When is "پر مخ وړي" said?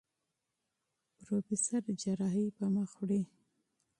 2.55-3.21